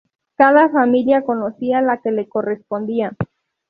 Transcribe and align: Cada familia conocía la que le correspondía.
Cada 0.35 0.67
familia 0.69 1.21
conocía 1.21 1.79
la 1.83 1.97
que 2.01 2.09
le 2.09 2.27
correspondía. 2.27 3.15